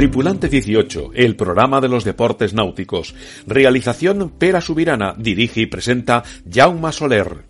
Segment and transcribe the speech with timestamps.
[0.00, 3.14] Tripulante 18, el programa de los deportes náuticos.
[3.46, 7.44] Realización Pera Subirana, dirige y presenta Jaume Soler.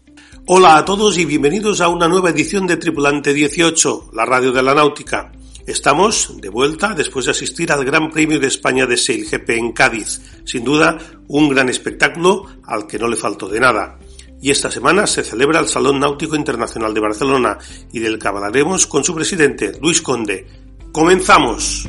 [0.46, 4.62] Hola a todos y bienvenidos a una nueva edición de Tripulante 18, la radio de
[4.62, 5.32] la náutica.
[5.70, 9.70] Estamos de vuelta después de asistir al Gran Premio de España de Sail GP en
[9.70, 10.20] Cádiz.
[10.44, 10.98] Sin duda,
[11.28, 13.96] un gran espectáculo al que no le faltó de nada.
[14.42, 17.56] Y esta semana se celebra el Salón Náutico Internacional de Barcelona
[17.92, 20.44] y del que hablaremos con su presidente, Luis Conde.
[20.90, 21.88] ¡Comenzamos!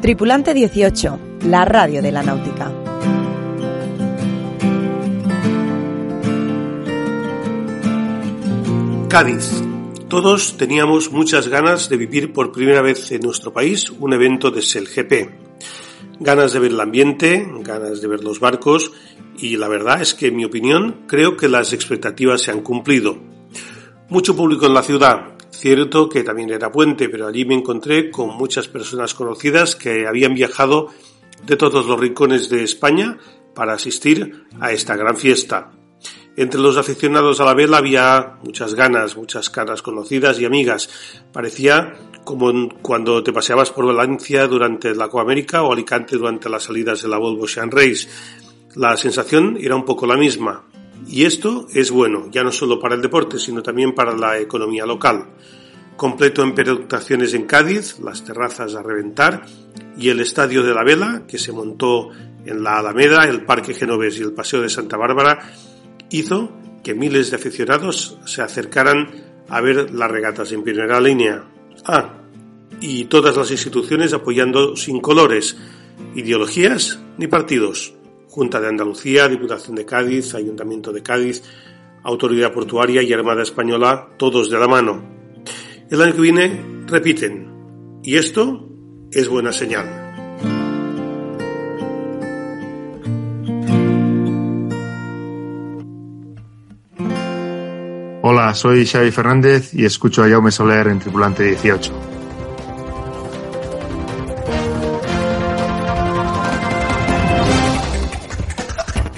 [0.00, 2.72] Tripulante 18, la radio de la náutica.
[9.08, 9.69] Cádiz.
[10.10, 14.60] Todos teníamos muchas ganas de vivir por primera vez en nuestro país un evento de
[14.60, 15.30] SELGP.
[16.18, 18.90] Ganas de ver el ambiente, ganas de ver los barcos
[19.38, 23.18] y la verdad es que en mi opinión creo que las expectativas se han cumplido.
[24.08, 28.36] Mucho público en la ciudad, cierto que también era puente, pero allí me encontré con
[28.36, 30.88] muchas personas conocidas que habían viajado
[31.46, 33.16] de todos los rincones de España
[33.54, 35.70] para asistir a esta gran fiesta.
[36.36, 40.88] Entre los aficionados a la vela había muchas ganas, muchas caras conocidas y amigas.
[41.32, 47.02] Parecía como cuando te paseabas por Valencia durante la Coamérica o Alicante durante las salidas
[47.02, 48.08] de la Volvo Ocean Race.
[48.76, 50.64] La sensación era un poco la misma.
[51.08, 54.86] Y esto es bueno, ya no solo para el deporte, sino también para la economía
[54.86, 55.26] local.
[55.96, 59.44] Completo en peregrinaciones en Cádiz, las terrazas a reventar
[59.98, 62.10] y el Estadio de la Vela, que se montó
[62.44, 65.52] en la Alameda, el Parque Genovés y el Paseo de Santa Bárbara,
[66.10, 66.50] hizo
[66.82, 69.10] que miles de aficionados se acercaran
[69.48, 71.44] a ver las regatas en primera línea.
[71.84, 72.14] Ah,
[72.80, 75.56] y todas las instituciones apoyando sin colores,
[76.14, 77.94] ideologías ni partidos.
[78.28, 81.42] Junta de Andalucía, Diputación de Cádiz, Ayuntamiento de Cádiz,
[82.04, 85.02] Autoridad Portuaria y Armada Española, todos de la mano.
[85.90, 88.68] El año que viene repiten, y esto
[89.10, 90.09] es buena señal.
[98.54, 101.92] Soy Xavi Fernández y escucho a Jaume Soler en Tripulante 18.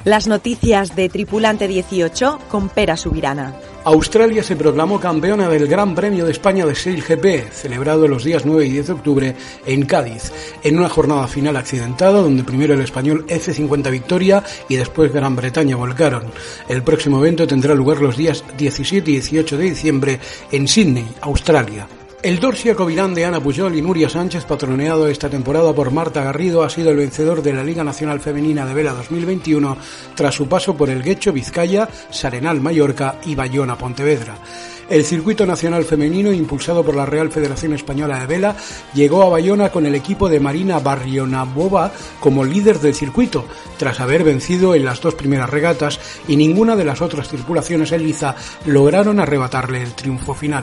[0.04, 3.54] Las noticias de Tripulante 18 con Pera Subirana.
[3.84, 8.46] Australia se proclamó campeona del Gran Premio de España de Sail GP, celebrado los días
[8.46, 10.32] 9 y 10 de octubre en Cádiz,
[10.62, 15.74] en una jornada final accidentada donde primero el español F50 Victoria y después Gran Bretaña
[15.74, 16.30] volcaron.
[16.68, 20.20] El próximo evento tendrá lugar los días 17 y 18 de diciembre
[20.52, 21.88] en Sydney, Australia.
[22.22, 26.62] El Dorsia Covirán de Ana Pujol y Nuria Sánchez, patroneado esta temporada por Marta Garrido,
[26.62, 29.76] ha sido el vencedor de la Liga Nacional Femenina de Vela 2021
[30.14, 34.36] tras su paso por el Guecho Vizcaya, Sarenal Mallorca y Bayona Pontevedra.
[34.88, 38.56] El circuito nacional femenino, impulsado por la Real Federación Española de Vela,
[38.94, 41.90] llegó a Bayona con el equipo de Marina Barrionabova
[42.20, 43.46] como líder del circuito,
[43.78, 48.04] tras haber vencido en las dos primeras regatas y ninguna de las otras tripulaciones en
[48.04, 50.62] liza lograron arrebatarle el triunfo final.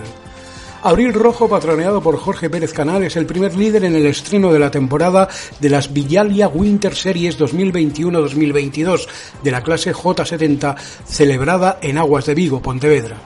[0.82, 4.60] Abril Rojo, patroneado por Jorge Pérez Canal, es el primer líder en el estreno de
[4.60, 5.28] la temporada
[5.60, 9.08] de las Villalia Winter Series 2021-2022
[9.44, 13.18] de la clase J70 celebrada en Aguas de Vigo, Pontevedra.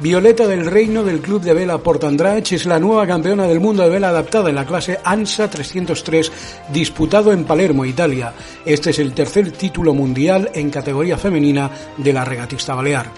[0.00, 3.90] Violeta del Reino del Club de Vela Portandrach es la nueva campeona del mundo de
[3.90, 6.32] vela adaptada en la clase ANSA 303
[6.72, 8.32] disputado en Palermo, Italia.
[8.64, 13.12] Este es el tercer título mundial en categoría femenina de la regatista balear.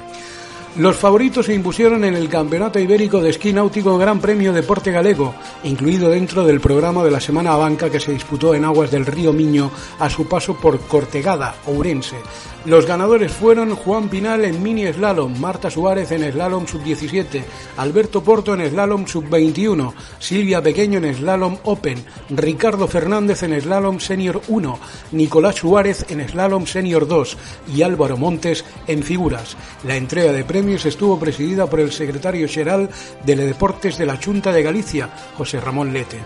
[0.76, 5.32] Los favoritos se impusieron en el Campeonato Ibérico de Esquí Náutico Gran Premio Deporte Galego,
[5.62, 9.32] incluido dentro del programa de la Semana Abanca que se disputó en aguas del río
[9.32, 9.70] Miño
[10.00, 12.16] a su paso por Cortegada, Ourense.
[12.64, 17.44] Los ganadores fueron Juan Pinal en mini slalom, Marta Suárez en slalom sub-17,
[17.76, 24.40] Alberto Porto en slalom sub-21, Silvia Pequeño en slalom open, Ricardo Fernández en slalom senior
[24.48, 24.78] 1,
[25.12, 27.36] Nicolás Suárez en slalom senior 2
[27.76, 29.58] y Álvaro Montes en figuras.
[29.86, 32.88] La entrega de premios estuvo presidida por el secretario general
[33.24, 36.16] de Deportes de la Junta de Galicia, José Ramón Lete.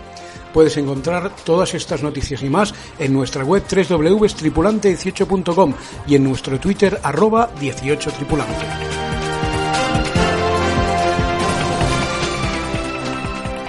[0.53, 5.73] Puedes encontrar todas estas noticias y más en nuestra web www.tripulante18.com
[6.07, 8.65] y en nuestro Twitter arroba 18tripulante.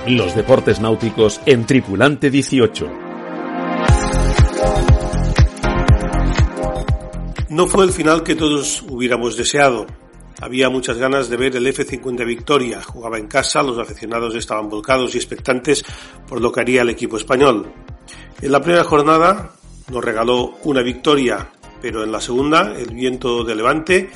[0.06, 3.10] Los deportes náuticos en Tripulante 18.
[7.50, 9.86] No fue el final que todos hubiéramos deseado.
[10.40, 12.82] Había muchas ganas de ver el F-50 Victoria.
[12.82, 15.84] Jugaba en casa, los aficionados estaban volcados y expectantes
[16.26, 17.70] por lo que haría el equipo español.
[18.40, 19.52] En la primera jornada
[19.90, 21.50] nos regaló una victoria,
[21.82, 24.10] pero en la segunda el viento de levante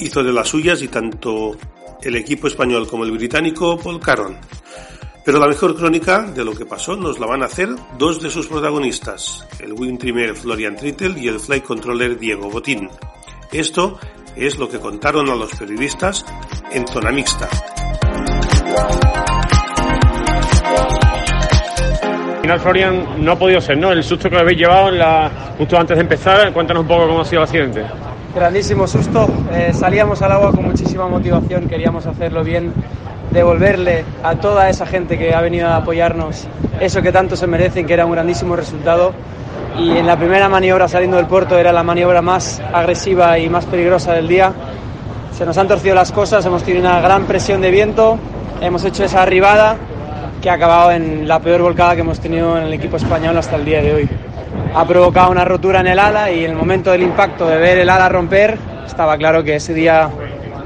[0.00, 1.56] hizo de las suyas y tanto
[2.02, 4.36] el equipo español como el británico volcaron.
[5.24, 8.30] Pero la mejor crónica de lo que pasó nos la van a hacer dos de
[8.30, 12.90] sus protagonistas, el wing trimmer Florian Trittel y el flight controller Diego Botín.
[13.50, 13.98] Esto
[14.36, 16.24] es lo que contaron a los periodistas
[16.72, 17.48] en zona mixta.
[22.44, 23.90] final, Florian, no ha podido ser, ¿no?
[23.90, 27.22] El susto que habéis llevado en la, justo antes de empezar, cuéntanos un poco cómo
[27.22, 27.86] ha sido el accidente.
[28.34, 32.74] Grandísimo susto, eh, salíamos al agua con muchísima motivación, queríamos hacerlo bien,
[33.30, 36.46] devolverle a toda esa gente que ha venido a apoyarnos
[36.80, 39.14] eso que tanto se merecen, que era un grandísimo resultado.
[39.78, 43.64] Y en la primera maniobra saliendo del puerto era la maniobra más agresiva y más
[43.66, 44.52] peligrosa del día.
[45.32, 48.18] Se nos han torcido las cosas, hemos tenido una gran presión de viento,
[48.60, 49.76] hemos hecho esa arribada
[50.40, 53.56] que ha acabado en la peor volcada que hemos tenido en el equipo español hasta
[53.56, 54.08] el día de hoy.
[54.74, 57.78] Ha provocado una rotura en el ala y en el momento del impacto de ver
[57.78, 58.56] el ala romper,
[58.86, 60.08] estaba claro que ese día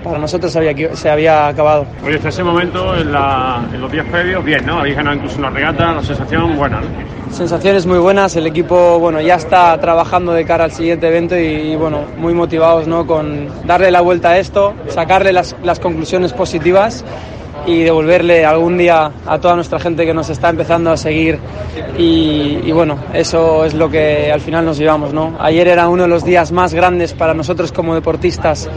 [0.05, 1.87] para nosotros había, se había acabado.
[2.05, 4.81] Oye, hasta ese momento, en, los días previos, bien, ¿no?
[4.81, 7.18] Habéis ganado incluso una regata, la sensación buena, ¿no?
[7.31, 11.77] Sensaciones muy buenas, el equipo, bueno, ya está trabajando de cara al siguiente evento y,
[11.77, 13.07] bueno, muy motivados, ¿no?
[13.07, 17.05] Con darle la vuelta a esto, sacarle las, conclusiones positivas
[17.67, 21.39] y devolverle algún día a toda nuestra gente que nos está empezando a seguir
[21.97, 25.37] y, bueno, eso es lo que al final nos llevamos, ¿no?
[25.39, 28.69] Ayer era uno de los días más grandes para nosotros como deportistas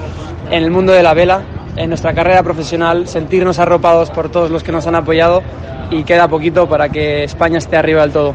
[0.51, 1.41] en el mundo de la vela,
[1.77, 5.41] en nuestra carrera profesional, sentirnos arropados por todos los que nos han apoyado
[5.91, 8.33] y queda poquito para que España esté arriba del todo.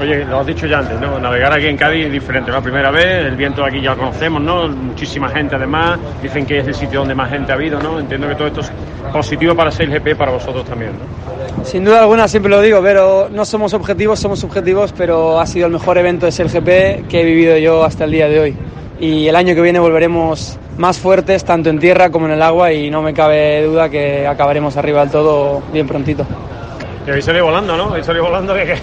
[0.00, 1.18] Oye, lo has dicho ya antes, ¿no?
[1.18, 4.42] Navegar aquí en Cádiz es diferente, La primera vez, el viento aquí ya lo conocemos,
[4.42, 4.68] ¿no?
[4.68, 7.98] Muchísima gente además, dicen que es el sitio donde más gente ha habido, ¿no?
[8.00, 8.72] Entiendo que todo esto es
[9.12, 11.64] positivo para 6GP para vosotros también, ¿no?
[11.64, 15.66] Sin duda alguna, siempre lo digo, pero no somos objetivos, somos subjetivos, pero ha sido
[15.66, 18.56] el mejor evento de SailGP que he vivido yo hasta el día de hoy.
[18.98, 22.72] Y el año que viene volveremos más fuertes, tanto en tierra como en el agua,
[22.72, 26.26] y no me cabe duda que acabaremos arriba del todo bien prontito.
[27.04, 27.84] Que habéis salido volando, ¿no?
[27.90, 28.54] Habéis salido volando.
[28.54, 28.76] Que,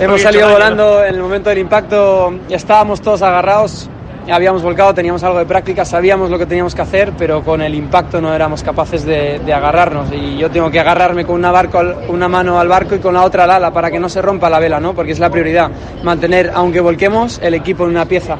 [0.00, 3.88] Hemos salido volando en el momento del impacto, estábamos todos agarrados,
[4.30, 7.74] habíamos volcado, teníamos algo de práctica, sabíamos lo que teníamos que hacer, pero con el
[7.74, 10.10] impacto no éramos capaces de, agarrarnos.
[10.12, 13.24] Y yo tengo que agarrarme con una, barco, una mano al barco y con la
[13.24, 14.94] otra al ala para que no se rompa la vela, ¿no?
[14.94, 15.70] Porque es la prioridad,
[16.02, 18.36] mantener, aunque volquemos, el equipo en una pieza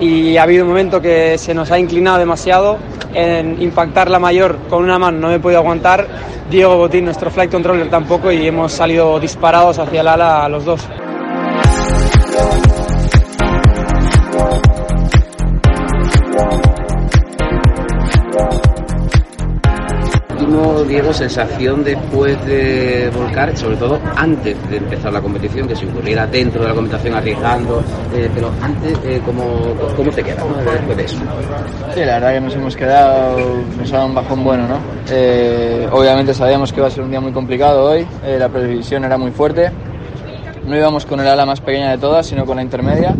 [0.00, 2.78] y ha habido un momento que se nos ha inclinado demasiado
[3.14, 6.06] en impactar la mayor con una mano, no me he podido aguantar,
[6.50, 10.88] Diego Botín, nuestro flight controller tampoco y hemos salido disparados hacia el ala los dos.
[20.92, 26.26] Diego, sensación después de volcar, sobre todo antes de empezar la competición, que si ocurriera
[26.26, 27.82] dentro de la competición arriesgando,
[28.14, 29.42] eh, pero antes, eh, ¿cómo,
[29.96, 31.16] ¿cómo, te quedas después de eso?
[31.94, 33.38] Sí, la verdad que nos hemos quedado,
[33.78, 34.76] nos ha dado un bajón bueno, ¿no?
[35.10, 38.06] Eh, obviamente sabíamos que iba a ser un día muy complicado hoy,
[38.38, 39.70] la previsión era muy fuerte,
[40.66, 43.16] no íbamos con el ala más pequeña de todas, sino con la intermedia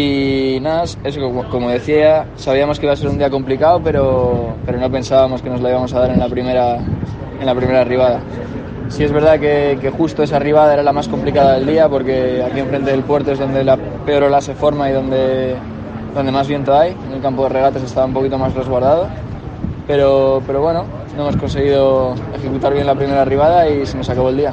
[0.00, 4.78] y nada, eso como decía, sabíamos que iba a ser un día complicado, pero, pero
[4.78, 8.20] no pensábamos que nos la íbamos a dar en la primera, en la primera arribada.
[8.90, 12.44] Sí es verdad que, que, justo esa arribada era la más complicada del día porque
[12.48, 15.56] aquí enfrente del puerto es donde la peor ola se forma y donde,
[16.14, 16.96] donde más viento hay.
[17.08, 19.08] En el campo de regatas estaba un poquito más resguardado.
[19.88, 20.84] Pero, pero bueno,
[21.16, 24.52] no hemos conseguido ejecutar bien la primera arribada y se nos acabó el día.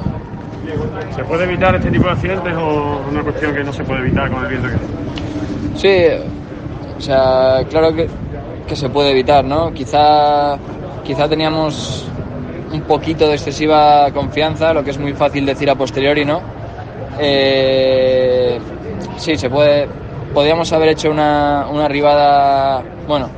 [1.14, 4.28] ¿Se puede evitar este tipo de accidentes o una cuestión que no se puede evitar
[4.28, 4.74] con el viento que
[5.76, 5.94] Sí,
[6.96, 8.08] o sea, claro que,
[8.74, 9.72] se puede evitar, ¿no?
[9.72, 10.58] Quizá,
[11.04, 12.06] quizá teníamos
[12.72, 16.40] un poquito de excesiva confianza, lo que es muy fácil decir a posteriori, ¿no?
[17.18, 18.58] Eh,
[19.16, 19.88] sí, se puede.
[20.34, 23.30] Podríamos haber hecho una, una arribada, bueno,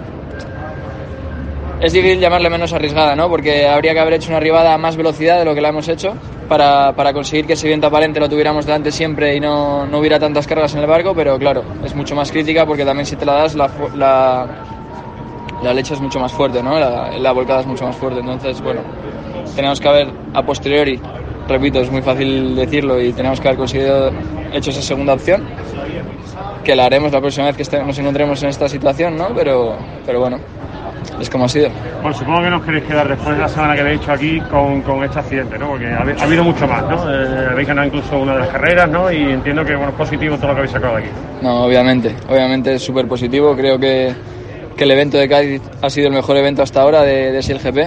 [1.80, 3.28] es difícil llamarle menos arriesgada, ¿no?
[3.28, 5.88] Porque habría que haber hecho una arribada a más velocidad de lo que la hemos
[5.88, 6.14] hecho
[6.48, 10.18] para, para, conseguir que ese viento aparente lo tuviéramos delante siempre y no, no, hubiera
[10.18, 13.24] tantas cargas en el barco, pero claro, es mucho más crítica porque también si te
[13.24, 14.46] la das, la, la,
[15.62, 16.78] la leche es mucho más fuerte, ¿no?
[16.80, 18.20] La, la, volcada es mucho más fuerte.
[18.20, 18.80] Entonces, bueno,
[19.54, 21.00] tenemos que haber a posteriori,
[21.46, 24.10] repito, es muy fácil decirlo y tenemos que haber conseguido
[24.52, 25.46] hecho esa segunda opción,
[26.64, 29.28] que la haremos la próxima vez que nos encontremos en esta situación, ¿no?
[29.34, 30.38] Pero, pero bueno,
[31.20, 31.70] es como ha sido.
[32.02, 34.82] Bueno, supongo que nos queréis quedar después de la semana que habéis hecho aquí con,
[34.82, 35.68] con este accidente, ¿no?
[35.68, 37.12] Porque ha, habido mucho más, ¿no?
[37.12, 39.10] Eh, habéis ganado incluso una de las carreras, ¿no?
[39.10, 41.10] Y entiendo que bueno, es positivo todo lo que habéis sacado de aquí.
[41.42, 43.56] No, obviamente, obviamente es súper positivo.
[43.56, 44.14] Creo que,
[44.76, 47.78] que, el evento de Cádiz ha sido el mejor evento hasta ahora de, de SLGP.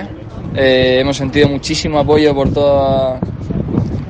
[0.56, 3.20] Eh, hemos sentido muchísimo apoyo por toda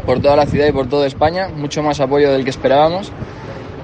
[0.06, 3.12] por toda la ciudad y por toda España, mucho más apoyo del que esperábamos.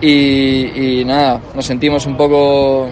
[0.01, 2.89] Y, y nada, nos sentimos un poco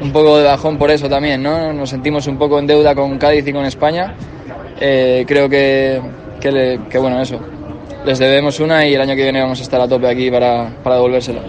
[0.00, 1.72] un poco de bajón por eso también, ¿no?
[1.72, 4.16] Nos sentimos un poco en deuda con Cádiz y con España.
[4.80, 6.00] Eh, creo que,
[6.40, 7.40] que, bueno, eso.
[8.04, 10.82] Les debemos una y el año que viene vamos a estar a tope aquí para,
[10.82, 11.42] para devolvérsela.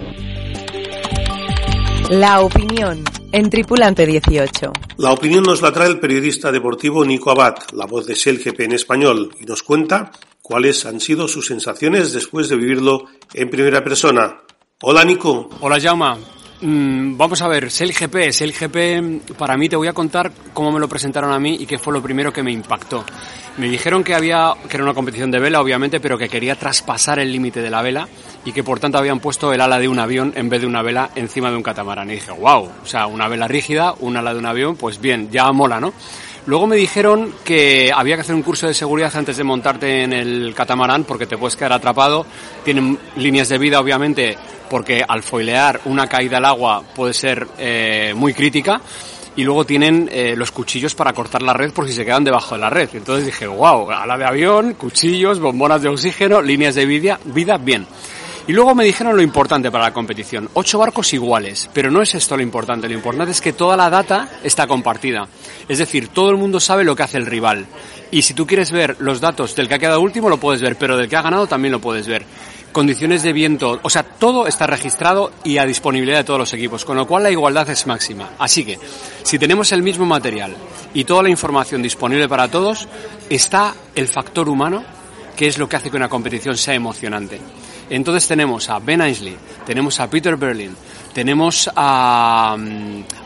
[2.10, 4.72] La opinión en Tripulante 18.
[4.98, 8.72] La opinión nos la trae el periodista deportivo Nico Abad, la voz de SELGP en
[8.72, 14.42] español, y nos cuenta cuáles han sido sus sensaciones después de vivirlo en primera persona.
[14.82, 15.48] Hola Nico.
[15.60, 16.18] Hola Jauma.
[16.60, 18.30] Mm, vamos a ver, el GP.
[18.40, 21.66] el GP, para mí te voy a contar cómo me lo presentaron a mí y
[21.66, 23.04] qué fue lo primero que me impactó.
[23.56, 27.18] Me dijeron que había, que era una competición de vela, obviamente, pero que quería traspasar
[27.18, 28.08] el límite de la vela
[28.44, 30.82] y que por tanto habían puesto el ala de un avión en vez de una
[30.82, 32.10] vela encima de un catamarán.
[32.10, 35.30] Y dije, wow, o sea, una vela rígida, un ala de un avión, pues bien,
[35.30, 35.92] ya mola, ¿no?
[36.46, 40.12] Luego me dijeron que había que hacer un curso de seguridad antes de montarte en
[40.12, 42.26] el catamarán porque te puedes quedar atrapado.
[42.64, 44.36] Tienen líneas de vida, obviamente,
[44.68, 48.80] porque al foilear una caída al agua puede ser eh, muy crítica.
[49.36, 52.54] Y luego tienen eh, los cuchillos para cortar la red por si se quedan debajo
[52.54, 52.88] de la red.
[52.94, 57.84] Entonces dije, wow, ala de avión, cuchillos, bombonas de oxígeno, líneas de vida, vida bien.
[58.46, 60.50] Y luego me dijeron lo importante para la competición.
[60.52, 62.88] Ocho barcos iguales, pero no es esto lo importante.
[62.88, 65.26] Lo importante es que toda la data está compartida.
[65.66, 67.64] Es decir, todo el mundo sabe lo que hace el rival.
[68.10, 70.76] Y si tú quieres ver los datos del que ha quedado último, lo puedes ver,
[70.76, 72.26] pero del que ha ganado también lo puedes ver.
[72.74, 76.84] Condiciones de viento, o sea, todo está registrado y a disponibilidad de todos los equipos,
[76.84, 78.30] con lo cual la igualdad es máxima.
[78.36, 78.80] Así que,
[79.22, 80.56] si tenemos el mismo material
[80.92, 82.88] y toda la información disponible para todos,
[83.30, 84.82] está el factor humano,
[85.36, 87.40] que es lo que hace que una competición sea emocionante.
[87.90, 90.74] Entonces tenemos a Ben Aisley, tenemos a Peter Berlin,
[91.12, 92.56] tenemos a,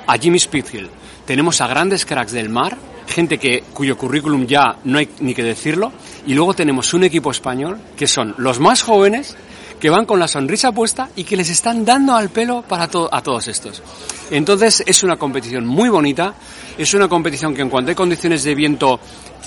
[0.07, 0.91] a Jimmy Spitfield,
[1.25, 2.77] tenemos a grandes cracks del mar,
[3.07, 5.91] gente que, cuyo currículum ya no hay ni que decirlo,
[6.29, 9.35] y luego tenemos un equipo español que son los más jóvenes,
[9.81, 13.23] que van con la sonrisa puesta y que les están dando al pelo para a
[13.23, 13.83] todos estos.
[14.31, 16.35] Entonces es una competición muy bonita,
[16.77, 19.01] es una competición que en cuanto hay condiciones de viento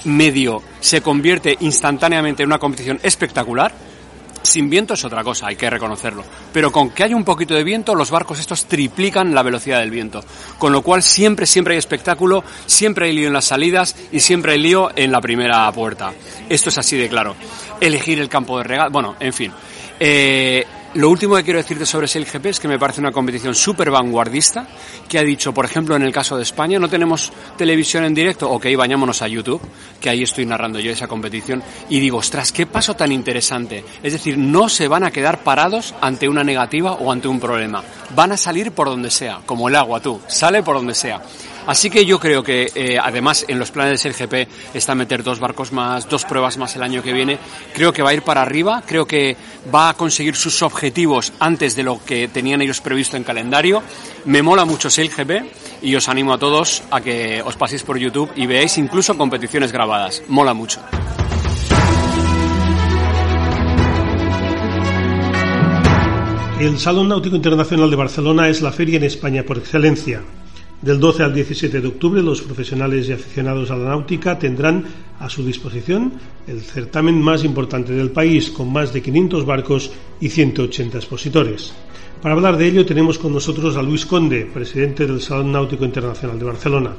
[0.06, 3.72] medio se convierte instantáneamente en una competición espectacular
[4.52, 6.24] sin viento es otra cosa, hay que reconocerlo.
[6.52, 9.92] Pero con que haya un poquito de viento, los barcos estos triplican la velocidad del
[9.92, 10.24] viento.
[10.58, 14.54] Con lo cual siempre, siempre hay espectáculo, siempre hay lío en las salidas y siempre
[14.54, 16.14] hay lío en la primera puerta.
[16.50, 17.36] Esto es así de claro.
[17.80, 19.52] Elegir el campo de regalo, bueno, en fin.
[20.00, 23.90] Eh, lo último que quiero decirte sobre SailGP es que me parece una competición súper
[23.92, 24.68] vanguardista,
[25.08, 28.50] que ha dicho, por ejemplo, en el caso de España, no tenemos televisión en directo,
[28.50, 29.62] ok, bañámonos a YouTube,
[30.00, 33.86] que ahí estoy narrando yo esa competición, y digo, ostras, qué paso tan interesante.
[34.04, 37.84] Es decir, no se van a quedar parados ante una negativa o ante un problema.
[38.16, 41.22] Van a salir por donde sea, como el agua tú, sale por donde sea.
[41.68, 45.40] Así que yo creo que, eh, además, en los planes del GP está meter dos
[45.40, 47.38] barcos más, dos pruebas más el año que viene.
[47.74, 49.36] Creo que va a ir para arriba, creo que
[49.74, 53.84] va a conseguir sus objetivos antes de lo que tenían ellos previsto en calendario.
[54.26, 55.46] Me mola mucho el GP
[55.82, 59.72] y os animo a todos a que os paséis por YouTube y veáis incluso competiciones
[59.72, 60.22] grabadas.
[60.28, 60.82] Mola mucho.
[66.60, 70.22] El Salón Náutico Internacional de Barcelona es la feria en España por excelencia.
[70.82, 74.84] Del 12 al 17 de octubre, los profesionales y aficionados a la náutica tendrán
[75.20, 76.14] a su disposición
[76.48, 81.72] el certamen más importante del país, con más de 500 barcos y 180 expositores.
[82.20, 86.40] Para hablar de ello tenemos con nosotros a Luis Conde, presidente del Salón Náutico Internacional
[86.40, 86.96] de Barcelona.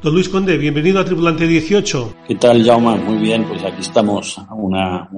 [0.00, 2.14] Don Luis Conde, bienvenido a Tripulante 18.
[2.28, 2.98] ¿Qué tal, Jaume?
[2.98, 4.76] Muy bien, pues aquí estamos un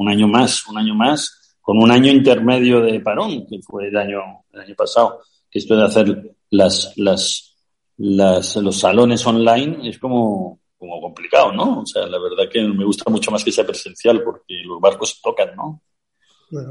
[0.08, 4.20] año más, un año más, con un año intermedio de parón, que fue el año,
[4.54, 7.53] el año pasado, que esto de hacer las, las
[7.96, 11.80] las, los salones online es como, como complicado, ¿no?
[11.80, 15.20] O sea, la verdad que me gusta mucho más que sea presencial porque los barcos
[15.22, 15.82] tocan, ¿no?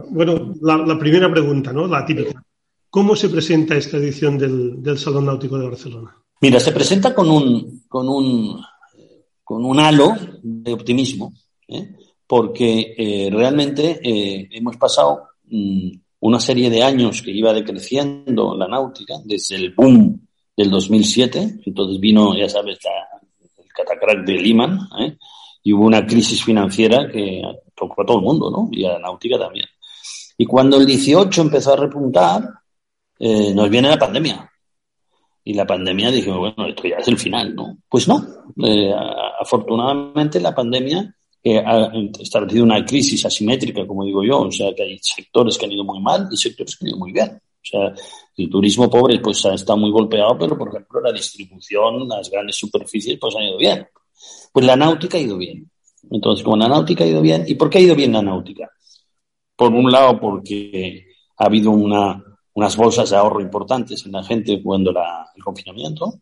[0.09, 1.87] Bueno, la, primera pregunta, ¿no?
[1.87, 2.41] La típica.
[2.89, 6.15] ¿Cómo se presenta esta edición del, del Salón Náutico de Barcelona?
[6.41, 8.61] Mira, se presenta con un, con un,
[9.43, 11.33] con un halo de optimismo,
[11.67, 11.95] ¿eh?
[12.27, 15.89] porque eh, realmente eh, hemos pasado mm,
[16.19, 21.99] una serie de años que iba decreciendo la náutica, desde el boom del 2007, entonces
[21.99, 22.79] vino, ya sabes,
[23.57, 25.17] el catacrack de Lehman, ¿eh?
[25.63, 27.41] y hubo una crisis financiera que
[27.75, 28.69] tocó a todo el mundo, ¿no?
[28.71, 29.65] Y a la náutica también.
[30.37, 32.43] Y cuando el 18 empezó a repuntar,
[33.19, 34.49] eh, nos viene la pandemia.
[35.45, 37.77] Y la pandemia dije, bueno, esto ya es el final, ¿no?
[37.89, 38.25] Pues no.
[38.63, 38.93] Eh,
[39.39, 41.15] afortunadamente la pandemia
[41.65, 45.73] ha establecido una crisis asimétrica, como digo yo, o sea que hay sectores que han
[45.73, 47.41] ido muy mal y sectores que han ido muy bien.
[47.63, 47.93] O sea,
[48.35, 53.17] el turismo pobre pues está muy golpeado, pero por ejemplo la distribución, las grandes superficies
[53.19, 53.87] pues han ido bien.
[54.51, 55.69] Pues la náutica ha ido bien.
[56.11, 58.69] Entonces, como la náutica ha ido bien, ¿y por qué ha ido bien la náutica?
[59.55, 62.21] Por un lado, porque ha habido una,
[62.53, 66.21] unas bolsas de ahorro importantes en la gente cuando la, el confinamiento.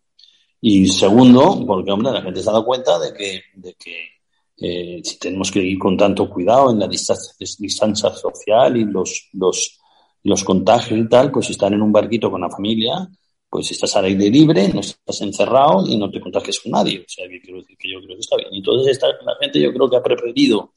[0.62, 4.10] Y segundo, porque hombre, la gente se ha dado cuenta de que, de que
[4.57, 9.29] eh, si tenemos que ir con tanto cuidado en la distancia, distancia social y los,
[9.33, 9.81] los,
[10.24, 13.08] los contagios y tal, pues estar en un barquito con la familia,
[13.50, 17.00] pues estás al aire libre, no estás encerrado y no te contagias con nadie.
[17.00, 18.50] O sea, quiero decir que yo creo que está bien.
[18.54, 20.74] Entonces, esta, la gente yo creo que ha preferido,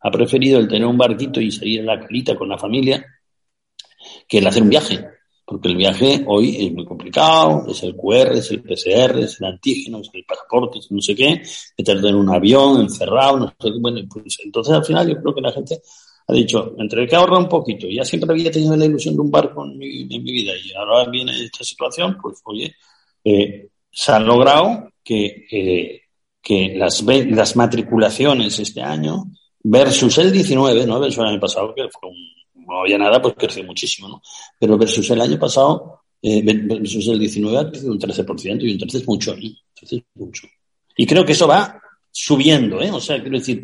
[0.00, 3.04] ha preferido el tener un barquito y salir en la calita con la familia
[4.28, 5.06] que el hacer un viaje
[5.44, 9.46] porque el viaje hoy es muy complicado, es el QR, es el PCR, es el
[9.46, 11.42] antígeno, es el pasaporte, es no sé qué,
[11.76, 15.34] meterte en un avión, encerrado, no sé qué, bueno, pues entonces al final yo creo
[15.34, 15.82] que la gente
[16.26, 19.30] ha dicho, entre que ahorra un poquito, ya siempre había tenido la ilusión de un
[19.30, 22.74] barco en mi, vida y ahora viene esta situación, pues oye,
[23.24, 26.02] eh, se ha logrado que, eh,
[26.40, 29.24] que las, matriculaciones este año
[29.62, 30.98] versus el 19, ¿no?
[31.00, 32.16] Versus el año pasado, que fue un
[32.66, 34.22] no había nada, pues creció muchísimo, ¿no?
[34.58, 38.78] Pero versus el año pasado, eh, versus el 19 ha crecido un 13%, y un
[38.78, 39.52] 13 es mucho, ¿eh?
[39.80, 40.46] es mucho.
[40.96, 42.90] Y creo que eso va subiendo, ¿eh?
[42.90, 43.62] O sea, quiero decir,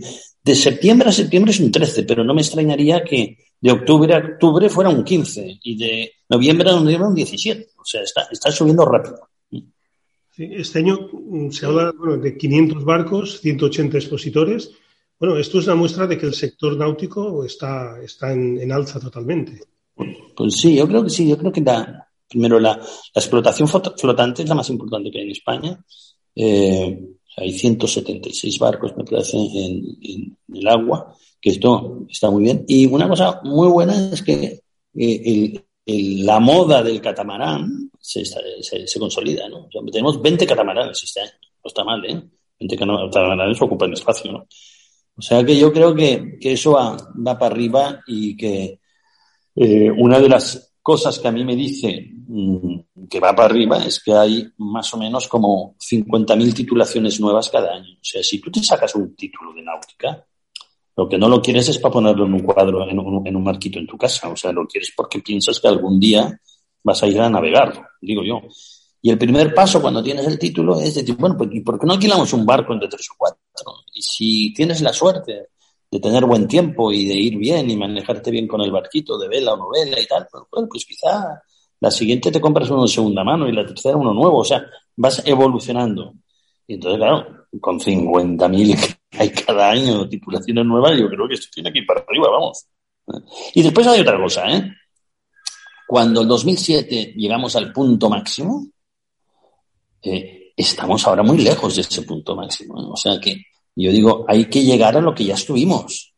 [0.49, 4.19] de septiembre a septiembre es un 13, pero no me extrañaría que de octubre a
[4.19, 7.69] octubre fuera un 15 y de noviembre a noviembre un 17.
[7.77, 9.29] O sea, está, está subiendo rápido.
[9.51, 14.71] Sí, este año mm, se habla bueno, de 500 barcos, 180 expositores.
[15.21, 19.61] Bueno, esto es una muestra de que el sector náutico está, está en, alza totalmente.
[20.35, 21.29] Pues sí, yo creo que sí.
[21.29, 22.81] Yo creo que la, primero la,
[23.15, 25.85] explotación flotante es la más importante que hay en España.
[26.35, 32.65] Eh, hay 176 barcos, me parece, en, el agua, que esto está muy bien.
[32.67, 34.61] Y una cosa muy buena es que
[34.95, 38.25] eh, la moda del catamarán se,
[38.99, 39.69] consolida, ¿no?
[39.91, 42.23] tenemos 20 catamaranes este no está mal, ¿eh?
[42.61, 44.47] 20 catamaranes ocupan espacio, ¿no?
[45.17, 46.97] O sea que yo creo que, eso va,
[47.39, 48.81] para arriba y que
[49.57, 53.79] eh, una de las cosas que a mí me dice mm, que va para arriba
[53.85, 57.95] es que hay más o menos como 50.000 titulaciones nuevas cada año.
[57.95, 60.25] O sea, si tú te sacas un título de náutica,
[60.97, 63.45] lo que no lo quieres es para ponerlo en un cuadro, en un, en un
[63.45, 64.29] marquito en tu casa.
[64.29, 66.41] O sea, lo quieres porque piensas que algún día
[66.83, 68.43] vas a ir a navegar, digo yo.
[69.01, 71.87] Y el primer paso cuando tienes el título es decir, bueno, pues ¿y por qué
[71.87, 73.39] no alquilamos un barco entre tres o cuatro?
[73.95, 75.51] Y si tienes la suerte
[75.91, 79.29] de tener buen tiempo y de ir bien y manejarte bien con el barquito de
[79.29, 81.43] vela o novela y tal, pues, bueno, pues quizá
[81.81, 84.65] la siguiente te compras uno de segunda mano y la tercera uno nuevo, o sea,
[84.97, 86.15] vas evolucionando.
[86.67, 91.49] Y entonces, claro, con 50.000 que hay cada año titulaciones nuevas, yo creo que esto
[91.55, 92.67] tiene que ir para arriba, vamos.
[93.55, 94.71] Y después hay otra cosa, ¿eh?
[95.87, 98.67] Cuando el 2007 llegamos al punto máximo,
[100.03, 102.75] eh, estamos ahora muy lejos de ese punto máximo.
[102.93, 103.43] O sea que
[103.85, 106.15] yo digo, hay que llegar a lo que ya estuvimos.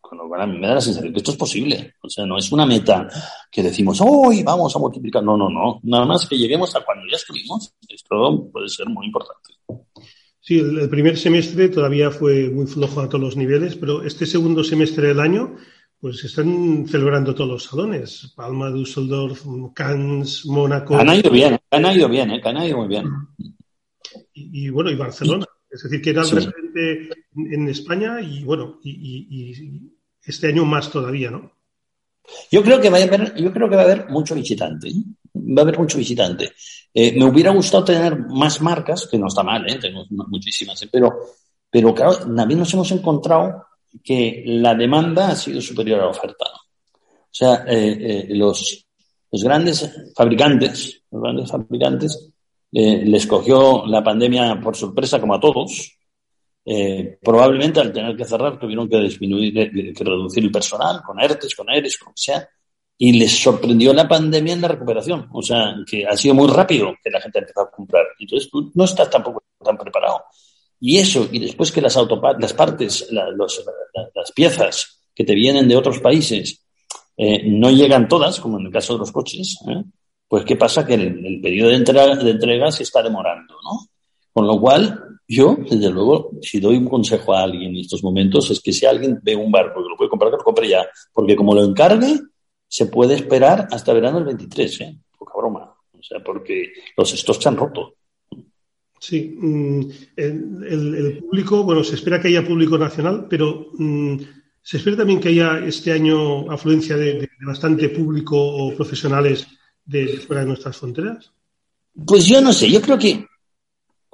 [0.00, 1.94] Con lo cual a mí me da la sensación que esto es posible.
[2.02, 3.08] O sea, no es una meta
[3.50, 5.22] que decimos, hoy vamos a multiplicar.
[5.22, 5.78] No, no, no.
[5.84, 7.72] Nada más que lleguemos a cuando ya estuvimos.
[7.88, 9.54] Esto puede ser muy importante.
[10.40, 14.64] Sí, el, primer semestre todavía fue muy flojo a todos los niveles, pero este segundo
[14.64, 15.54] semestre del año,
[16.00, 18.32] pues están celebrando todos los salones.
[18.34, 20.96] Palma, Düsseldorf, Cannes, Mónaco.
[20.96, 22.40] Han ido bien, han ido bien, ¿eh?
[22.42, 23.06] han ido muy bien.
[24.32, 25.46] Y, bueno, y Barcelona.
[25.70, 31.30] Es decir, que era el referente en, España y bueno, y, este año más todavía,
[31.30, 31.52] ¿no?
[32.50, 34.88] Yo creo que va a haber, yo creo que va a haber mucho visitante.
[34.88, 35.02] ¿eh?
[35.34, 36.52] Va a haber mucho visitante.
[36.92, 39.78] Eh, me hubiera gustado tener más marcas, que no está mal, ¿eh?
[39.80, 41.18] tengo muchísimas, pero,
[41.70, 43.64] pero claro, también nos hemos encontrado
[44.04, 46.44] que la demanda ha sido superior a la oferta.
[46.44, 47.64] O sea,
[48.28, 48.86] los,
[49.30, 52.32] los grandes fabricantes, los grandes fabricantes
[52.72, 55.96] eh, les cogió la pandemia por sorpresa como a todos.
[56.64, 61.54] Eh, probablemente al tener que cerrar tuvieron que disminuir, que reducir el personal con ERTES,
[61.54, 62.46] con ERES, como sea,
[62.96, 65.28] y les sorprendió la pandemia en la recuperación.
[65.32, 68.04] O sea, que ha sido muy rápido que la gente ha empezado a comprar.
[68.18, 70.24] Entonces tú no estás tampoco tan preparado.
[70.78, 71.96] Y eso, y después que las,
[72.38, 76.64] las partes, las piezas que te vienen de otros países
[77.16, 79.82] eh, no llegan todas, como en el caso de los coches, ¿eh?
[80.30, 80.86] Pues ¿qué pasa?
[80.86, 83.88] Que el, periodo de entrega, de entrega se está demorando, ¿no?
[84.32, 88.48] Con lo cual, yo, desde luego, si doy un consejo a alguien en estos momentos,
[88.48, 90.86] es que si alguien ve un barco que lo puede comprar, que lo compre ya.
[91.12, 92.20] Porque como lo encargue,
[92.68, 94.98] se puede esperar hasta verano del 23, ¿eh?
[95.18, 95.74] Poca broma.
[95.98, 97.94] O sea, porque los stocks se han roto.
[99.00, 99.80] Sí, mm,
[100.14, 104.16] el, público, bueno, se espera que haya público nacional, pero mm,
[104.62, 109.48] se espera también que haya este año afluencia de bastante público o profesionales
[109.84, 111.32] de fuera de nuestras fronteras?
[112.06, 113.26] Pues yo no sé, yo creo que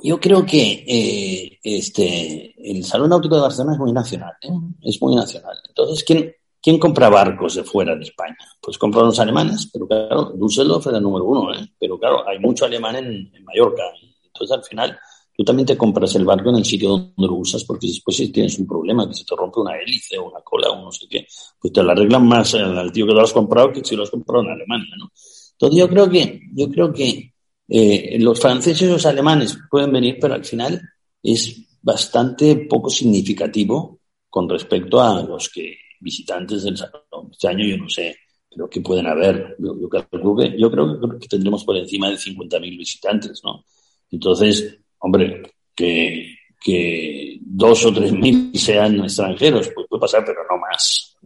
[0.02, 4.50] yo creo que eh, este, el Salón Náutico de Barcelona es muy nacional, ¿eh?
[4.83, 5.57] es muy nacional.
[5.66, 8.37] Entonces, ¿quién, ¿quién compra barcos de fuera de España?
[8.61, 11.66] Pues compran los alemanes, pero claro, Düsseldorf es el número uno, ¿eh?
[11.79, 13.85] pero claro, hay mucho alemán en, en Mallorca.
[14.26, 14.98] Entonces, al final,
[15.35, 18.31] tú también te compras el barco en el sitio donde lo usas, porque después si
[18.31, 21.07] tienes un problema, que se te rompe una hélice o una cola o no sé
[21.09, 21.26] qué,
[21.59, 24.11] pues te lo arreglan más al tío que lo has comprado que si lo has
[24.11, 25.11] comprado en Alemania, ¿no?
[25.59, 27.33] Entonces yo creo que, yo creo que
[27.69, 30.81] eh, los franceses y los alemanes pueden venir, pero al final
[31.23, 37.31] es bastante poco significativo con respecto a los que visitantes del salón.
[37.31, 38.16] Este año yo no sé,
[38.51, 39.57] pero que pueden haber.
[39.59, 43.64] Yo, yo creo, que, yo creo que tendremos por encima de 50.000 visitantes, ¿no?
[44.11, 45.42] Entonces, hombre,
[45.75, 51.16] que, que dos o tres mil sean extranjeros, pues puede pasar, pero no más.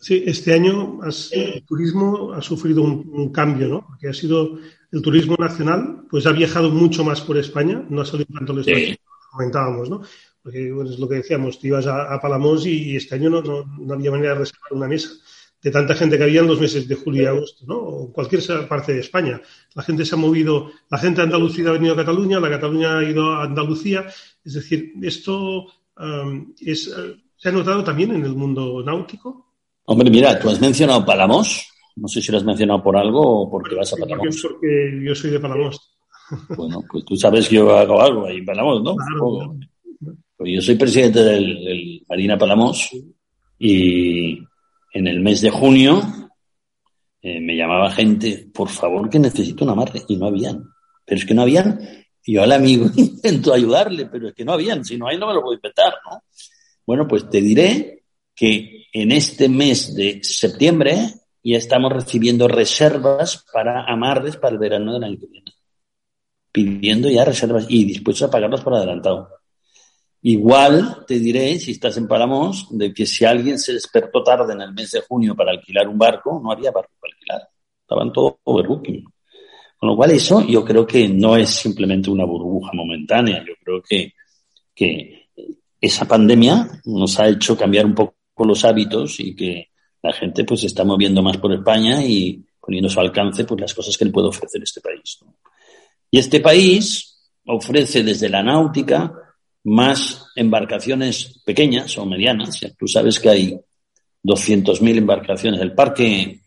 [0.00, 3.86] Sí, este año has, el turismo ha sufrido un, un, cambio, ¿no?
[3.86, 4.58] Porque ha sido
[4.92, 8.58] el turismo nacional, pues ha viajado mucho más por España, no ha salido tanto el
[8.60, 9.00] extranjero, sí.
[9.32, 10.02] comentábamos, ¿no?
[10.42, 13.28] Porque bueno, es lo que decíamos, te ibas a, a Palamos y, y, este año
[13.28, 15.10] no, no, no había manera de reservar una mesa
[15.62, 17.76] de tanta gente que había en los meses de julio y agosto, ¿no?
[17.76, 19.40] O cualquier parte de España.
[19.74, 22.98] La gente se ha movido, la gente de Andalucía ha venido a Cataluña, la Cataluña
[22.98, 24.06] ha ido a Andalucía.
[24.44, 25.66] Es decir, esto
[25.98, 29.47] um, es, uh, se ha notado también en el mundo náutico.
[29.90, 31.66] Hombre, mira, tú has mencionado Palamos.
[31.96, 34.26] No sé si lo has mencionado por algo o porque vas a Palamos.
[34.42, 35.96] Porque, porque yo soy de Palamos.
[36.56, 38.94] Bueno, pues tú sabes que yo hago algo ahí en Palamos, ¿no?
[38.96, 39.56] Claro,
[40.36, 42.90] pues yo soy presidente del, del Marina Palamos
[43.58, 44.38] y
[44.92, 46.02] en el mes de junio
[47.22, 50.64] eh, me llamaba gente, por favor, que necesito un amarre, y no habían.
[51.02, 51.80] Pero es que no habían,
[52.24, 55.28] y yo al amigo intento ayudarle, pero es que no habían, si no hay no
[55.28, 56.22] me lo puedo inventar, ¿no?
[56.84, 57.97] Bueno, pues te diré
[58.38, 60.96] que en este mes de septiembre
[61.42, 65.52] ya estamos recibiendo reservas para amarres para el verano del año que viene.
[66.52, 69.28] Pidiendo ya reservas y dispuestos a pagarlas por adelantado.
[70.22, 74.60] Igual te diré, si estás en Palamos, de que si alguien se despertó tarde en
[74.60, 77.48] el mes de junio para alquilar un barco, no había barco para alquilar.
[77.80, 79.04] Estaban todos overbooking.
[79.78, 83.44] Con lo cual eso yo creo que no es simplemente una burbuja momentánea.
[83.44, 84.12] Yo creo que,
[84.74, 85.28] que
[85.80, 89.70] esa pandemia nos ha hecho cambiar un poco los hábitos y que
[90.02, 93.60] la gente pues se está moviendo más por España y poniendo a su alcance pues
[93.60, 95.18] las cosas que le puede ofrecer este país.
[96.10, 99.12] Y este país ofrece desde la náutica
[99.64, 102.60] más embarcaciones pequeñas o medianas.
[102.78, 103.60] Tú sabes que hay
[104.22, 105.60] 200.000 embarcaciones.
[105.60, 106.40] El parque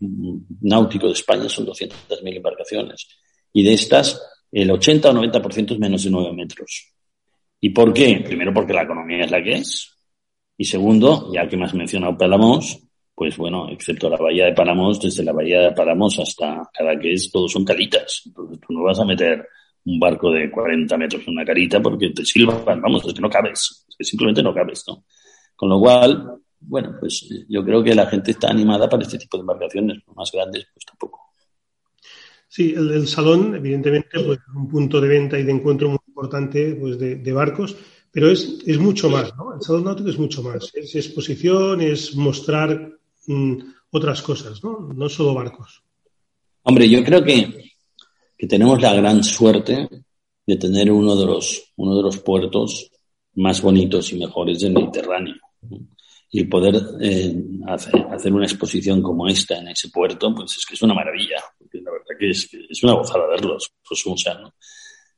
[0.62, 3.08] náutico de España son 200.000 embarcaciones.
[3.54, 6.94] Y de estas, el 80 o 90% es menos de 9 metros.
[7.60, 8.22] ¿Y por qué?
[8.26, 9.91] Primero porque la economía es la que es.
[10.62, 12.80] Y segundo, ya que me has mencionado Palamos,
[13.16, 17.52] pues bueno, excepto la bahía de Palamos, desde la bahía de Palamos hasta Cadaqués, todos
[17.52, 18.22] son calitas.
[18.28, 19.44] Entonces tú no vas a meter
[19.86, 23.28] un barco de 40 metros en una carita porque te silban, vamos, es que no
[23.28, 25.04] cabes, es que simplemente no cabes, ¿no?
[25.56, 29.38] Con lo cual, bueno, pues yo creo que la gente está animada para este tipo
[29.38, 31.22] de embarcaciones, más grandes, pues tampoco.
[32.48, 36.00] Sí, el, el salón, evidentemente, pues es un punto de venta y de encuentro muy
[36.08, 37.76] importante pues, de, de barcos,
[38.12, 39.54] pero es, es, mucho más, ¿no?
[39.56, 40.70] El salón náutico es mucho más.
[40.74, 42.92] Es exposición, es mostrar
[43.28, 43.58] mmm,
[43.92, 44.90] otras cosas, ¿no?
[44.94, 45.82] No solo barcos.
[46.64, 47.72] Hombre, yo creo que
[48.42, 49.88] que tenemos la gran suerte
[50.48, 52.90] de tener uno de los, uno de los puertos
[53.36, 55.36] más bonitos y mejores del Mediterráneo.
[56.32, 57.36] Y poder eh,
[57.68, 61.36] hacer, hacer, una exposición como esta en ese puerto, pues es que es una maravilla.
[61.56, 64.56] Porque la verdad que es, es una gozada verlos, pues, o sea, ¿no?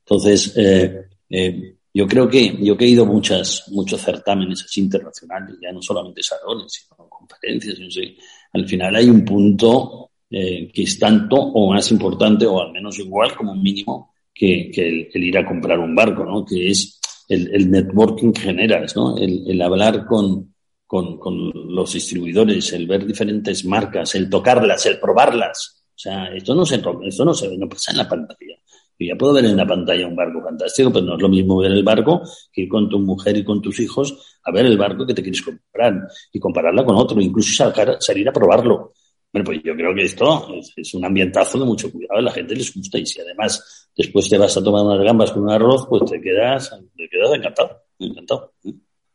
[0.00, 5.56] Entonces, eh, eh, yo creo que yo que he ido muchas, muchos certámenes así internacionales,
[5.62, 8.16] ya no solamente salones, sino conferencias, no sé,
[8.52, 12.98] al final hay un punto eh, que es tanto o más importante o al menos
[12.98, 16.44] igual como mínimo que, que el, el, ir a comprar un barco, ¿no?
[16.44, 19.16] Que es el, el networking que generas, ¿no?
[19.16, 20.52] El, el hablar con,
[20.86, 25.84] con, con, los distribuidores, el ver diferentes marcas, el tocarlas, el probarlas.
[25.90, 28.56] O sea, esto no se, esto no se no pasa en la pantalla.
[28.98, 31.58] Yo ya puedo ver en la pantalla un barco fantástico, pero no es lo mismo
[31.58, 34.78] ver el barco que ir con tu mujer y con tus hijos a ver el
[34.78, 38.92] barco que te quieres comprar y compararla con otro, incluso salir a probarlo.
[39.32, 42.30] Bueno, pues yo creo que esto es, es, un ambientazo de mucho cuidado, a la
[42.30, 45.50] gente les gusta y si además después te vas a tomar unas gambas con un
[45.50, 48.52] arroz, pues te quedas, te quedas encantado, encantado.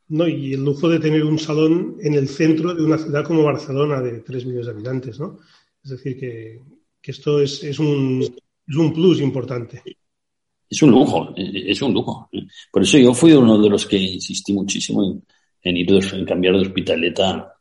[0.09, 3.43] No, y el lujo de tener un salón en el centro de una ciudad como
[3.43, 5.39] Barcelona de 3 millones de habitantes, ¿no?
[5.83, 6.59] Es decir, que,
[6.99, 8.25] que esto es, es, un,
[8.69, 9.81] es un plus importante.
[10.69, 12.29] Es un lujo, es un lujo.
[12.71, 15.25] Por eso yo fui uno de los que insistí muchísimo en,
[15.63, 17.55] en ir, en cambiar de hospitaleta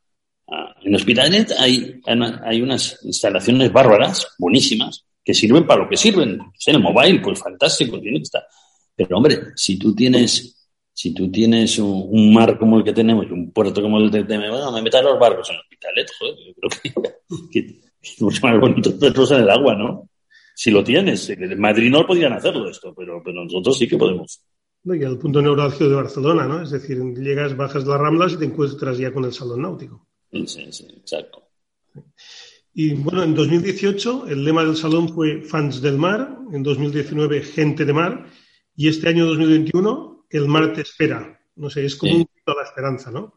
[0.83, 6.39] en Hospitalet hay, hay unas instalaciones bárbaras, buenísimas, que sirven para lo que sirven.
[6.67, 8.47] En el mobile, pues fantástico, tiene que estar.
[8.95, 10.55] Pero hombre, si tú tienes
[10.93, 14.23] si tú tienes un, mar como el que tenemos y un puerto como el de
[14.25, 18.59] bueno, me metan los barcos en el hospitalet, joder, yo creo que, es mucho más
[18.59, 20.09] bonito meterlos en el agua, ¿no?
[20.61, 21.31] Si lo tienes.
[21.31, 24.41] En Madrid no podrían hacerlo esto, pero, pero nosotros sí que podemos.
[24.87, 26.63] y el punto neurálgico de Barcelona, ¿no?
[26.63, 30.09] Es decir, llegas, bajas las Ramblas y te encuentras ya con el Salón Náutico.
[30.33, 31.45] Sí, sí, exacto.
[32.75, 37.85] Y bueno, en 2018 el lema del salón fue Fans del Mar, en 2019 Gente
[37.85, 38.27] de Mar,
[38.75, 41.41] y este año 2021 El Mar te espera.
[41.55, 43.33] No sé, es como un grito a la esperanza, ¿no?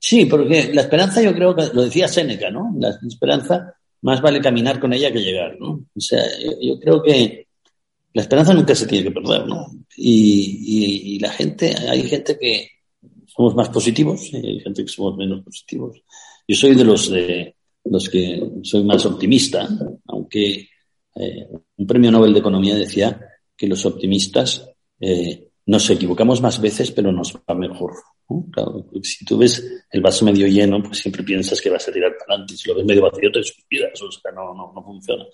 [0.00, 2.74] Sí, porque la esperanza yo creo que lo decía Séneca, ¿no?
[2.76, 5.84] La esperanza más vale caminar con ella que llegar, ¿no?
[5.94, 6.22] O sea,
[6.60, 7.46] yo, creo que
[8.14, 9.66] la esperanza nunca se tiene que perder, ¿no?
[9.96, 12.70] Y, y, la gente, hay gente que
[13.26, 16.00] somos más positivos, y hay gente que somos menos positivos.
[16.46, 19.68] Yo soy de los de los que soy más optimista,
[20.06, 20.68] aunque
[21.14, 23.20] eh, un premio Nobel de Economía decía
[23.56, 24.68] que los optimistas
[25.00, 27.92] eh, nos equivocamos más veces, pero nos va mejor.
[29.02, 32.36] si tú ves el vaso medio lleno, pues siempre piensas que vas a tirar para
[32.36, 32.56] adelante.
[32.56, 35.26] Si lo ves medio vacío, te suspiras, o sea, no, no, no funciona.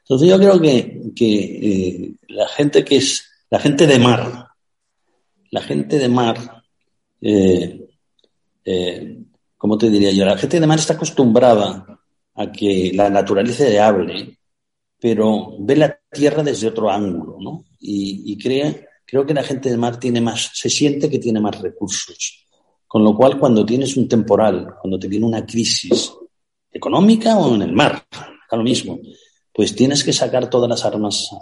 [0.00, 4.48] Entonces yo creo que, que eh, la gente que es, la gente de mar,
[5.50, 6.62] la gente de mar,
[7.22, 7.88] eh,
[8.66, 9.18] eh,
[9.56, 10.26] ¿cómo te diría yo?
[10.26, 12.00] La gente de mar está acostumbrada
[12.34, 14.38] a que la naturaleza le hable,
[15.00, 17.64] pero ve la tierra desde otro ángulo, ¿no?
[17.80, 21.40] Y, y cree creo que la gente de mar tiene más, se siente que tiene
[21.40, 22.46] más recursos.
[22.86, 26.12] Con lo cual, cuando tienes un temporal, cuando te viene una crisis
[26.72, 28.98] económica o en el mar, da lo mismo,
[29.52, 31.36] pues tienes que sacar todas las armas uh,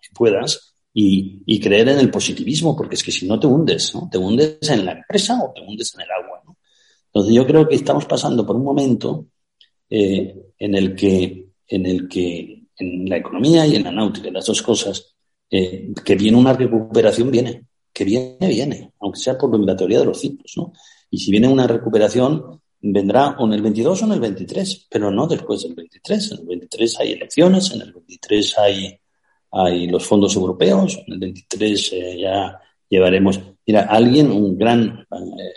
[0.00, 3.94] que puedas y, y, creer en el positivismo, porque es que si no te hundes,
[3.94, 4.08] ¿no?
[4.10, 6.56] Te hundes en la empresa o te hundes en el agua, ¿no?
[7.06, 9.26] Entonces yo creo que estamos pasando por un momento
[9.88, 14.46] eh, en el que, en el que en la economía y en la náutica, las
[14.46, 15.15] dos cosas,
[15.50, 20.06] eh, que viene una recuperación, viene, que viene, viene, aunque sea por la teoría de
[20.06, 20.72] los ciclos, ¿no?
[21.10, 25.10] Y si viene una recuperación, vendrá o en el 22 o en el 23, pero
[25.10, 26.32] no después del 23.
[26.32, 28.98] En el 23 hay elecciones, en el 23 hay,
[29.52, 33.40] hay los fondos europeos, en el 23 eh, ya llevaremos.
[33.66, 35.52] Mira, alguien, un gran eh,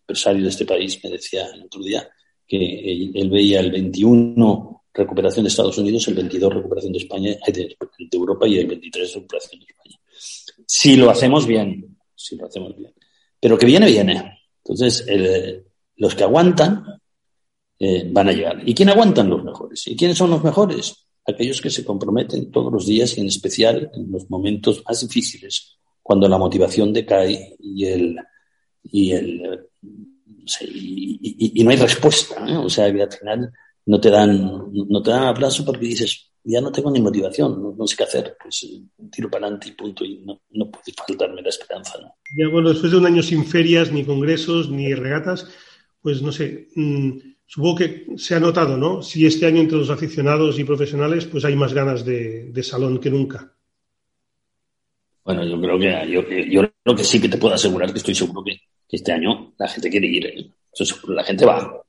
[0.00, 2.08] empresario de este país, me decía el otro día
[2.46, 7.52] que él, veía el 21 recuperación de Estados Unidos, el 22 recuperación de España, de,
[7.52, 10.00] de Europa y el 23 recuperación de España.
[10.66, 12.92] Si lo hacemos bien, si lo hacemos bien.
[13.40, 14.38] Pero que viene, viene.
[14.64, 15.64] Entonces, el,
[15.96, 16.84] los que aguantan
[17.78, 18.62] eh, van a llegar.
[18.66, 19.86] ¿Y quién aguantan los mejores?
[19.88, 21.06] ¿Y quiénes son los mejores?
[21.26, 25.76] Aquellos que se comprometen todos los días y en especial en los momentos más difíciles,
[26.02, 28.16] cuando la motivación decae y el,
[28.84, 29.68] y el,
[30.60, 32.46] y, y, y no hay respuesta.
[32.48, 32.56] ¿eh?
[32.56, 33.52] O sea, al final
[33.86, 37.86] no te dan, no te dan aplauso porque dices, ya no tengo ni motivación, no,
[37.86, 38.66] sé qué hacer, pues
[39.10, 41.98] tiro para adelante y punto, y no, no puede faltarme la esperanza.
[42.00, 42.14] ¿no?
[42.36, 45.48] Ya bueno, después de un año sin ferias, ni congresos, ni regatas,
[46.00, 47.12] pues no sé, mmm,
[47.46, 49.00] supongo que se ha notado, ¿no?
[49.02, 52.98] Si este año entre los aficionados y profesionales, pues hay más ganas de, de salón
[53.00, 53.54] que nunca.
[55.24, 58.14] Bueno, yo creo que yo, yo creo que sí que te puedo asegurar que estoy
[58.14, 60.50] seguro que, que este año la gente quiere ir, ¿eh?
[61.08, 61.83] la gente va.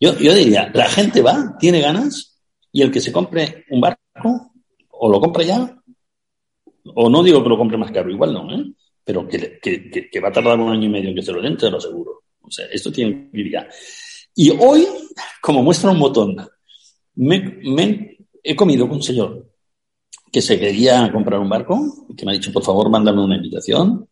[0.00, 2.38] Yo, yo diría, la gente va, tiene ganas,
[2.72, 4.52] y el que se compre un barco,
[4.90, 5.82] o lo compra ya,
[6.94, 8.64] o no digo que lo compre más caro, igual no, ¿eh?
[9.04, 11.40] pero que, que, que, va a tardar un año y medio en que se lo
[11.40, 12.24] den, te lo aseguro.
[12.40, 13.68] O sea, esto tiene que ir ya.
[14.34, 14.86] Y hoy,
[15.40, 16.36] como muestra un botón,
[17.14, 19.48] me, me, he comido con un señor
[20.30, 24.08] que se quería comprar un barco, que me ha dicho, por favor, mándame una invitación.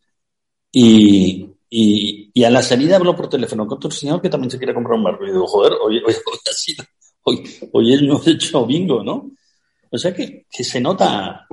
[0.71, 4.57] Y, y, y, a la salida habló por teléfono con otro señor que también se
[4.57, 5.23] quiere comprar un barco.
[5.23, 6.83] Y digo, joder, hoy, hoy, hoy, ha sido,
[7.23, 9.31] hoy, hoy él no ha hecho bingo, ¿no?
[9.89, 11.47] O sea que, que se nota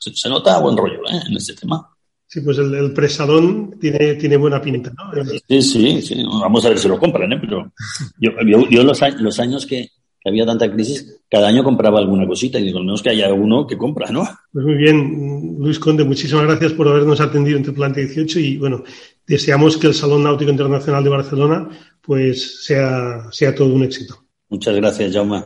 [0.00, 1.20] se, nota buen rollo ¿eh?
[1.28, 1.88] en este tema.
[2.26, 5.24] Sí, pues el, el, presadón tiene, tiene buena pinta, ¿no?
[5.46, 6.24] Sí, sí, sí.
[6.24, 7.38] Vamos a ver si lo compran, ¿eh?
[7.40, 7.70] Pero
[8.18, 9.90] yo, yo, yo los, los años que,
[10.24, 13.66] había tanta crisis, cada año compraba alguna cosita y digo, al menos que haya uno
[13.66, 14.26] que compra, ¿no?
[14.52, 18.82] Pues muy bien, Luis Conde, muchísimas gracias por habernos atendido en Tripulante 18 y bueno,
[19.26, 21.68] deseamos que el Salón Náutico Internacional de Barcelona
[22.00, 24.24] pues sea, sea todo un éxito.
[24.48, 25.44] Muchas gracias, Jaume.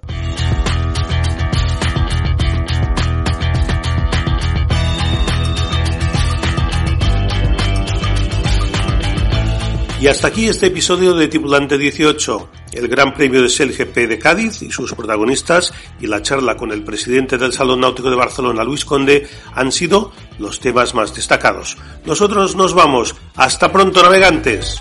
[10.00, 14.62] Y hasta aquí este episodio de Tripulante 18, el Gran Premio de SELGP de Cádiz
[14.62, 18.84] y sus protagonistas y la charla con el presidente del Salón Náutico de Barcelona, Luis
[18.84, 21.76] Conde, han sido los temas más destacados.
[22.06, 23.16] Nosotros nos vamos.
[23.34, 24.80] Hasta pronto, navegantes.